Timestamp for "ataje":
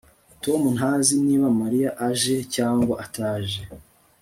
3.05-3.59